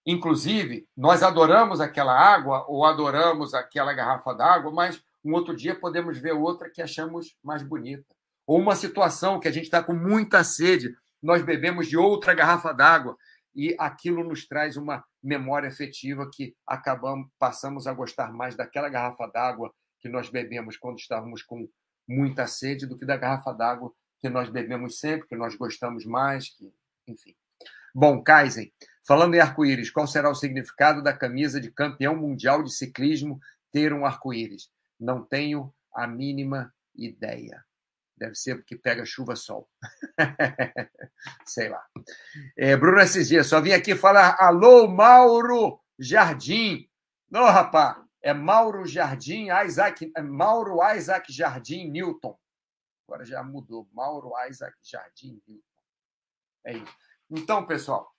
[0.05, 6.19] Inclusive, nós adoramos aquela água ou adoramos aquela garrafa d'água, mas um outro dia podemos
[6.19, 8.05] ver outra que achamos mais bonita.
[8.47, 12.73] Ou uma situação que a gente está com muita sede, nós bebemos de outra garrafa
[12.73, 13.17] d'água
[13.55, 19.27] e aquilo nos traz uma memória afetiva que acabamos passamos a gostar mais daquela garrafa
[19.29, 21.67] d'água que nós bebemos quando estávamos com
[22.07, 26.49] muita sede do que da garrafa d'água que nós bebemos sempre, que nós gostamos mais,
[26.49, 26.73] que,
[27.07, 27.35] enfim.
[27.95, 28.73] Bom, Kaizen,
[29.07, 33.39] falando em arco-íris, qual será o significado da camisa de campeão mundial de ciclismo
[33.71, 34.71] ter um arco-íris?
[34.99, 37.65] Não tenho a mínima ideia.
[38.17, 39.69] Deve ser porque pega chuva sol.
[41.47, 41.85] Sei lá.
[42.57, 46.89] É, Bruno SG, só vim aqui falar alô, Mauro Jardim.
[47.29, 52.39] Não, rapaz, é Mauro Jardim, Isaac, é Mauro Isaac Jardim Newton.
[53.07, 53.89] Agora já mudou.
[53.93, 55.63] Mauro Isaac Jardim Newton.
[56.65, 56.97] É isso.
[57.31, 58.11] Então, pessoal,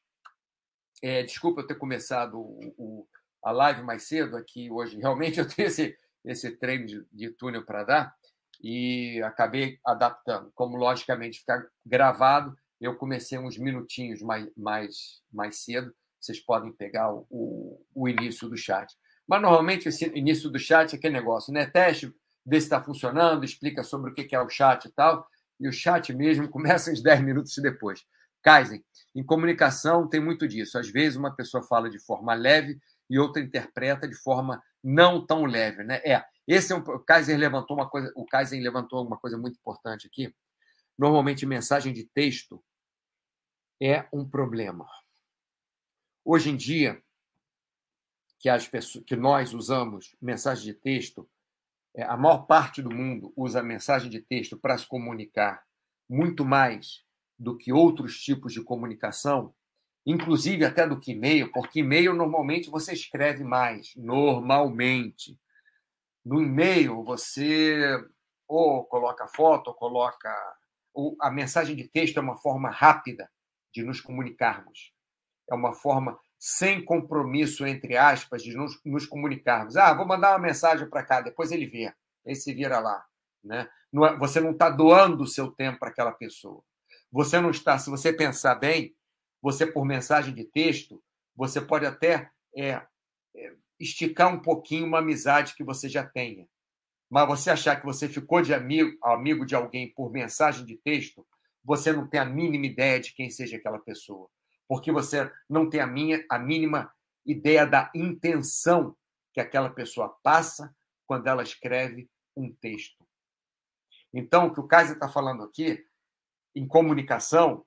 [1.01, 3.07] é, desculpa eu ter começado o, o,
[3.43, 4.97] a live mais cedo aqui hoje.
[4.97, 8.15] Realmente eu tenho esse, esse treino de, de túnel para dar
[8.61, 10.51] e acabei adaptando.
[10.55, 14.95] Como, logicamente, ficar gravado, eu comecei uns minutinhos mais, mais,
[15.31, 15.93] mais cedo.
[16.19, 18.93] Vocês podem pegar o, o, o início do chat.
[19.27, 21.65] Mas, normalmente, esse início do chat é aquele negócio, né?
[21.65, 22.13] Teste,
[22.45, 25.27] vê se está funcionando, explica sobre o que é o chat e tal.
[25.59, 28.05] E o chat mesmo começa uns 10 minutos depois.
[28.43, 28.83] Kaizen,
[29.15, 30.77] em comunicação tem muito disso.
[30.77, 32.77] Às vezes uma pessoa fala de forma leve
[33.09, 36.01] e outra interpreta de forma não tão leve, né?
[36.05, 39.57] É, esse é um, o Kaiser levantou uma coisa, o Kaiser levantou uma coisa muito
[39.57, 40.33] importante aqui.
[40.97, 42.63] Normalmente mensagem de texto
[43.81, 44.87] é um problema.
[46.23, 47.01] Hoje em dia
[48.39, 51.27] que as pessoas, que nós usamos mensagem de texto,
[51.95, 55.63] é, a maior parte do mundo usa mensagem de texto para se comunicar
[56.07, 57.03] muito mais
[57.37, 59.53] do que outros tipos de comunicação,
[60.05, 65.39] inclusive até do que e-mail, porque e-mail normalmente você escreve mais, normalmente.
[66.23, 67.97] No e-mail, você
[68.47, 70.31] ou coloca foto, ou coloca.
[70.93, 73.29] Ou a mensagem de texto é uma forma rápida
[73.73, 74.93] de nos comunicarmos.
[75.49, 79.75] É uma forma sem compromisso, entre aspas, de nos, nos comunicarmos.
[79.75, 81.93] Ah, vou mandar uma mensagem para cá, depois ele vê,
[82.25, 83.03] ele se vira lá.
[83.43, 83.67] Né?
[83.93, 86.63] É, você não está doando o seu tempo para aquela pessoa.
[87.11, 88.95] Você não está, se você pensar bem,
[89.45, 91.03] você por mensagem de texto,
[91.35, 92.81] você pode até é,
[93.35, 96.47] é esticar um pouquinho uma amizade que você já tenha.
[97.07, 101.23] Mas você achar que você ficou de amigo, amigo de alguém por mensagem de texto,
[101.63, 104.27] você não tem a mínima ideia de quem seja aquela pessoa.
[104.67, 106.91] Porque você não tem a, minha, a mínima
[107.23, 108.97] ideia da intenção
[109.31, 113.07] que aquela pessoa passa quando ela escreve um texto.
[114.11, 115.85] Então, o que o Kaiser está falando aqui,
[116.55, 117.63] em comunicação,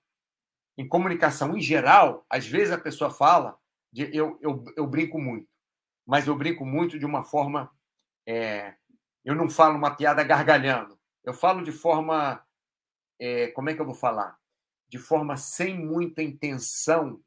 [0.78, 3.58] em comunicação em geral, às vezes a pessoa fala,
[3.92, 5.48] de, eu, eu, eu brinco muito
[6.08, 7.70] mas eu brinco muito de uma forma.
[8.26, 8.74] É,
[9.22, 10.98] eu não falo uma piada gargalhando.
[11.22, 12.42] eu falo de forma.
[13.20, 14.38] É, como é que eu vou falar?
[14.88, 17.22] De forma sem muita intenção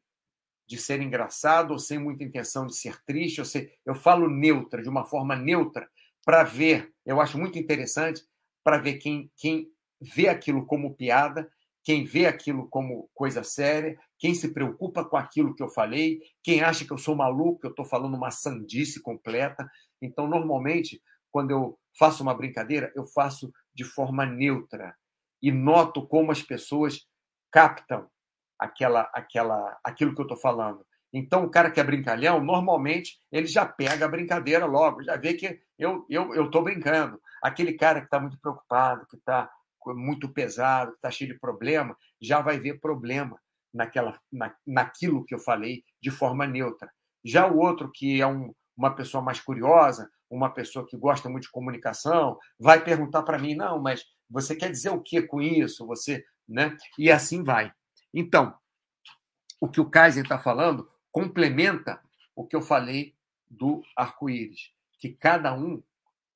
[0.67, 3.37] de ser engraçado ou sem muita intenção de ser triste.
[3.37, 5.87] Eu, sei, eu falo neutra, de uma forma neutra,
[6.25, 6.91] para ver.
[7.05, 8.25] Eu acho muito interessante
[8.63, 11.51] para ver quem, quem vê aquilo como piada,
[11.83, 16.61] quem vê aquilo como coisa séria, quem se preocupa com aquilo que eu falei, quem
[16.61, 19.69] acha que eu sou maluco, que eu estou falando uma sandice completa.
[20.01, 24.95] Então, normalmente, quando eu faço uma brincadeira, eu faço de forma neutra
[25.41, 27.07] e noto como as pessoas
[27.51, 28.07] captam
[28.59, 30.85] aquela, aquela, aquilo que eu estou falando.
[31.13, 35.33] Então, o cara que é brincalhão, normalmente, ele já pega a brincadeira logo, já vê
[35.33, 37.19] que eu estou eu, brincando.
[37.43, 39.49] Aquele cara que está muito preocupado, que está
[39.87, 43.39] muito pesado, está cheio de problema, já vai ver problema
[43.73, 46.91] naquela, na, naquilo que eu falei de forma neutra.
[47.23, 51.43] Já o outro, que é um, uma pessoa mais curiosa, uma pessoa que gosta muito
[51.43, 55.85] de comunicação, vai perguntar para mim: não, mas você quer dizer o que com isso?
[55.85, 56.75] Você, né?
[56.97, 57.71] E assim vai.
[58.13, 58.55] Então,
[59.59, 62.01] o que o Kaiser está falando complementa
[62.35, 63.13] o que eu falei
[63.49, 65.83] do arco-íris, que cada um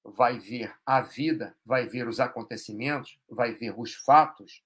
[0.06, 4.63] vai ver a vida, vai ver os acontecimentos, vai ver os fatos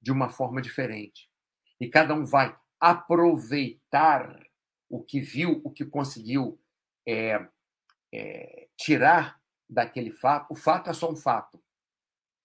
[0.00, 1.30] de uma forma diferente.
[1.80, 4.44] E cada um vai aproveitar
[4.88, 6.60] o que viu, o que conseguiu
[7.06, 7.46] é,
[8.12, 10.50] é, tirar daquele fato.
[10.50, 11.62] O fato é só um fato.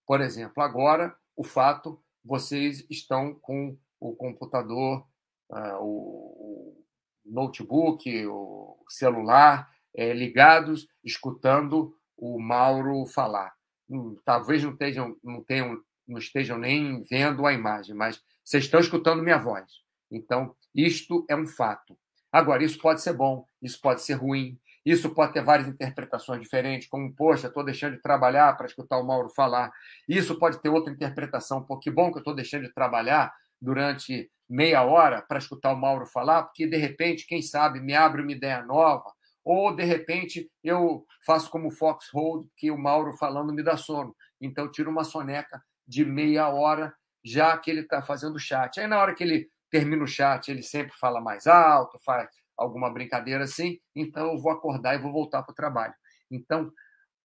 [0.06, 5.06] Por exemplo, agora, o fato, vocês estão com o computador,
[5.50, 6.86] uh, o,
[7.26, 13.54] notebook, o celular é, ligados, escutando o Mauro falar.
[13.90, 18.80] Hum, talvez não estejam, não, tenham, não estejam nem vendo a imagem, mas vocês estão
[18.80, 19.66] escutando minha voz.
[20.12, 21.98] Então, isto é um fato.
[22.32, 26.88] Agora, isso pode ser bom, isso pode ser ruim, isso pode ter várias interpretações diferentes,
[26.88, 29.72] como, poxa, estou deixando de trabalhar para escutar o Mauro falar.
[30.08, 34.32] Isso pode ter outra interpretação, pô, que bom que eu estou deixando de trabalhar durante
[34.50, 38.32] meia hora para escutar o Mauro falar, porque de repente, quem sabe, me abre uma
[38.32, 39.12] ideia nova,
[39.48, 43.78] ou de repente eu faço como o Fox Hold, que o Mauro falando me dá
[43.78, 44.14] sono.
[44.42, 48.78] Então tiro uma soneca de meia hora, já que ele está fazendo o chat.
[48.78, 52.92] Aí na hora que ele termina o chat, ele sempre fala mais alto, faz alguma
[52.92, 55.94] brincadeira assim, então eu vou acordar e vou voltar para o trabalho.
[56.30, 56.70] Então,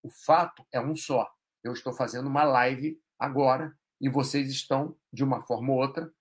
[0.00, 1.28] o fato é um só.
[1.64, 6.12] Eu estou fazendo uma live agora e vocês estão, de uma forma ou outra,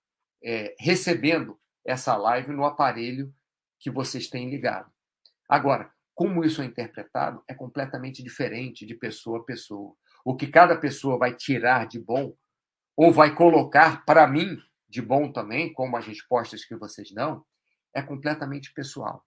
[0.43, 3.31] é, recebendo essa live no aparelho
[3.79, 4.91] que vocês têm ligado.
[5.51, 9.93] Agora, como isso é interpretado é completamente diferente de pessoa a pessoa.
[10.23, 12.33] O que cada pessoa vai tirar de bom
[12.95, 17.45] ou vai colocar para mim de bom também, como as respostas que vocês dão,
[17.93, 19.25] é completamente pessoal.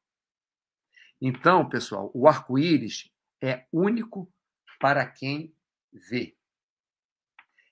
[1.20, 3.10] Então, pessoal, o arco-íris
[3.42, 4.32] é único
[4.80, 5.54] para quem
[5.92, 6.34] vê.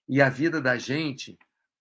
[0.07, 1.39] E a vida da gente,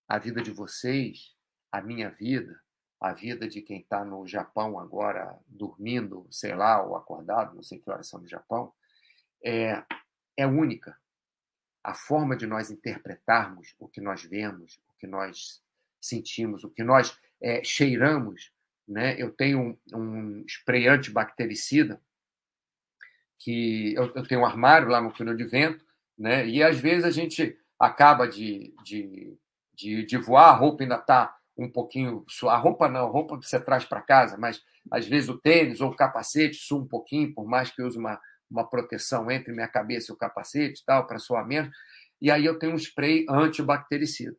[0.07, 1.35] a vida de vocês,
[1.69, 2.61] a minha vida,
[3.01, 7.79] a vida de quem está no Japão agora dormindo, sei lá, ou acordado, não sei
[7.79, 8.71] que horas são no Japão,
[9.43, 9.83] é,
[10.37, 10.95] é única.
[11.83, 15.63] A forma de nós interpretarmos o que nós vemos, o que nós
[15.99, 18.53] sentimos, o que nós é, cheiramos.
[18.87, 19.19] Né?
[19.19, 21.99] Eu tenho um, um spray antibactericida,
[23.39, 25.83] que eu, eu, tenho um armário lá no túnel de vento,
[26.15, 26.47] né?
[26.47, 29.35] e às vezes a gente acaba de, de,
[29.73, 32.25] de, de voar, a roupa ainda está um pouquinho.
[32.47, 35.91] A roupa não, a roupa você traz para casa, mas às vezes o tênis ou
[35.91, 38.19] o capacete sua um pouquinho, por mais que eu use uma,
[38.49, 41.75] uma proteção entre minha cabeça e o capacete tal, para suar menos.
[42.21, 44.35] E aí eu tenho um spray antibactericida.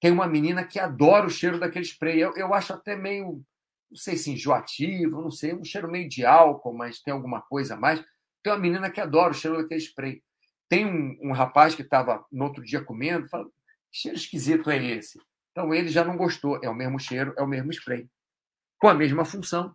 [0.00, 2.20] Tem uma menina que adora o cheiro daquele spray.
[2.20, 3.42] Eu, eu acho até meio,
[3.90, 7.74] não sei se enjoativo, não sei, um cheiro meio de álcool, mas tem alguma coisa
[7.74, 8.04] a mais.
[8.42, 10.22] Tem uma menina que adora o cheiro daquele spray.
[10.68, 13.44] Tem um, um rapaz que estava no outro dia comendo, fala,
[13.90, 15.18] que cheiro esquisito é esse?
[15.56, 16.60] Então ele já não gostou.
[16.62, 18.06] É o mesmo cheiro, é o mesmo spray.
[18.78, 19.74] Com a mesma função.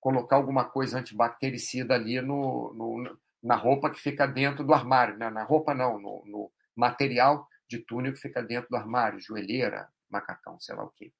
[0.00, 5.18] Colocar alguma coisa antibactericida ali no, no na roupa que fica dentro do armário.
[5.18, 5.28] Né?
[5.28, 10.58] Na roupa não, no, no material de túnel que fica dentro do armário, joelheira, macacão,
[10.58, 11.12] sei lá o quê.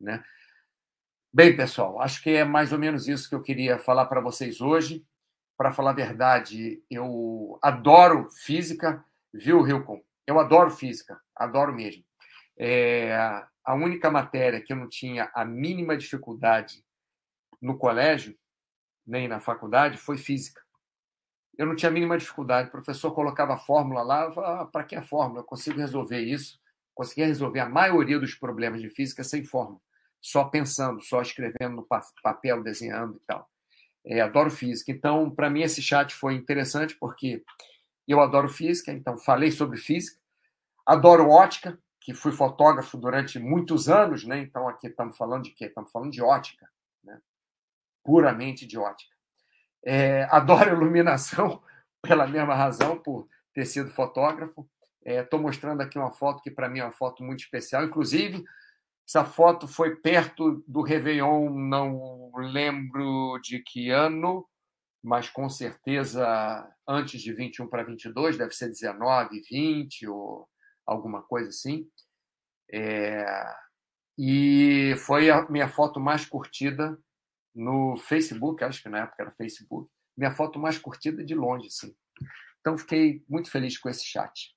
[0.00, 0.22] Né?
[1.32, 4.60] Bem, pessoal, acho que é mais ou menos isso que eu queria falar para vocês
[4.60, 5.04] hoje.
[5.56, 10.00] Para falar a verdade, eu adoro física, viu, Hilcon?
[10.26, 12.04] Eu adoro física, adoro mesmo.
[12.58, 13.14] É,
[13.64, 16.84] a única matéria que eu não tinha a mínima dificuldade
[17.60, 18.36] no colégio,
[19.06, 20.62] nem na faculdade, foi física.
[21.56, 22.68] Eu não tinha a mínima dificuldade.
[22.68, 25.40] O professor colocava a fórmula lá, ah, para que a fórmula?
[25.40, 26.58] Eu consigo resolver isso.
[26.94, 29.80] Conseguia resolver a maioria dos problemas de física sem fórmula,
[30.20, 31.86] só pensando, só escrevendo no
[32.22, 33.48] papel, desenhando e tal.
[34.06, 34.92] É, adoro física.
[34.92, 37.42] Então, para mim, esse chat foi interessante porque
[38.06, 40.20] Eu adoro física, então falei sobre física.
[40.86, 44.38] Adoro ótica, que fui fotógrafo durante muitos anos, né?
[44.38, 45.64] Então aqui estamos falando de quê?
[45.64, 46.70] Estamos falando de ótica,
[47.02, 47.18] né?
[48.04, 49.16] puramente de ótica.
[49.82, 51.62] É, adoro iluminação
[52.02, 54.68] pela mesma razão, por ter sido fotógrafo.
[55.02, 57.82] Estou é, mostrando aqui uma foto que para mim é uma foto muito especial.
[57.82, 58.44] Inclusive,
[59.08, 64.46] essa foto foi perto do Réveillon, não lembro de que ano,
[65.02, 70.46] mas com certeza antes de 21 para 22, deve ser 19, 20 ou
[70.86, 71.86] alguma coisa assim.
[72.72, 73.24] É...
[74.16, 76.96] E foi a minha foto mais curtida
[77.54, 81.94] no Facebook, acho que na época era Facebook, minha foto mais curtida de longe, sim.
[82.60, 84.54] Então fiquei muito feliz com esse chat.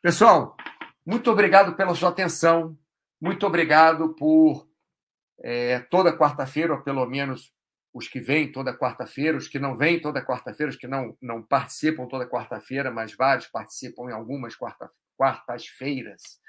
[0.00, 0.56] Pessoal,
[1.04, 2.76] muito obrigado pela sua atenção,
[3.20, 4.68] muito obrigado por
[5.40, 7.52] é, toda quarta-feira, ou pelo menos
[7.92, 11.42] os que vêm toda quarta-feira, os que não vêm toda quarta-feira, os que não, não
[11.42, 16.40] participam toda quarta-feira, mas vários participam em algumas quarta, quartas-feiras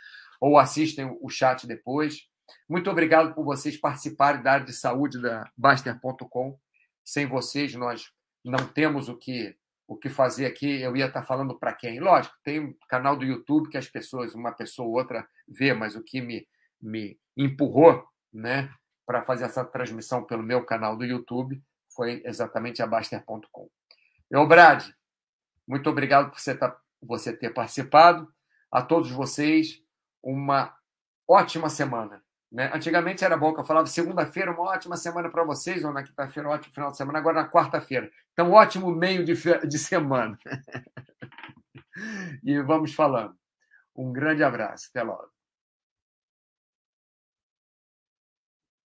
[0.43, 2.27] ou assistem o chat depois.
[2.67, 6.59] Muito obrigado por vocês participarem da área de saúde da Baster.com.
[7.01, 8.11] Sem vocês, nós
[8.43, 9.55] não temos o que
[9.87, 10.81] o que fazer aqui.
[10.81, 11.97] Eu ia estar falando para quem?
[12.01, 15.95] Lógico, tem um canal do YouTube que as pessoas, uma pessoa ou outra, vê, mas
[15.95, 16.45] o que me,
[16.81, 18.69] me empurrou né,
[19.05, 21.61] para fazer essa transmissão pelo meu canal do YouTube
[21.95, 23.69] foi exatamente a Baster.com.
[24.29, 24.89] Eu, Brad,
[25.65, 28.27] muito obrigado por você, tá, você ter participado.
[28.69, 29.82] A todos vocês,
[30.23, 30.73] uma
[31.27, 32.23] ótima semana.
[32.51, 32.71] Né?
[32.73, 36.47] Antigamente era bom que eu falava segunda-feira, uma ótima semana para vocês, ou na quinta-feira,
[36.47, 38.09] um ótimo final de semana, agora na quarta-feira.
[38.31, 39.33] Então, ótimo meio de,
[39.67, 40.37] de semana.
[42.43, 43.35] e vamos falando.
[43.95, 44.87] Um grande abraço.
[44.89, 45.31] Até logo.